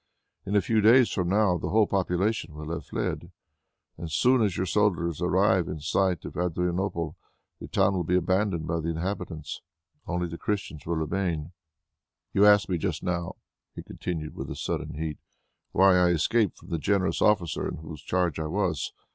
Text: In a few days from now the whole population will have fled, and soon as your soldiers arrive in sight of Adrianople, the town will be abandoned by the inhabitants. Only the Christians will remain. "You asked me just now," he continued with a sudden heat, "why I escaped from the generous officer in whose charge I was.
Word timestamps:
In 0.47 0.55
a 0.55 0.63
few 0.63 0.81
days 0.81 1.11
from 1.11 1.29
now 1.29 1.59
the 1.59 1.69
whole 1.69 1.85
population 1.85 2.55
will 2.55 2.71
have 2.73 2.87
fled, 2.87 3.31
and 3.99 4.11
soon 4.11 4.41
as 4.41 4.57
your 4.57 4.65
soldiers 4.65 5.21
arrive 5.21 5.67
in 5.67 5.79
sight 5.79 6.25
of 6.25 6.35
Adrianople, 6.35 7.15
the 7.59 7.67
town 7.67 7.93
will 7.93 8.03
be 8.03 8.15
abandoned 8.15 8.65
by 8.65 8.79
the 8.79 8.89
inhabitants. 8.89 9.61
Only 10.07 10.27
the 10.27 10.39
Christians 10.39 10.87
will 10.87 10.95
remain. 10.95 11.51
"You 12.33 12.47
asked 12.47 12.67
me 12.67 12.79
just 12.79 13.03
now," 13.03 13.35
he 13.75 13.83
continued 13.83 14.33
with 14.33 14.49
a 14.49 14.55
sudden 14.55 14.95
heat, 14.95 15.19
"why 15.71 15.95
I 15.97 16.09
escaped 16.09 16.57
from 16.57 16.69
the 16.69 16.79
generous 16.79 17.21
officer 17.21 17.67
in 17.67 17.75
whose 17.77 18.01
charge 18.01 18.39
I 18.39 18.47
was. 18.47 18.93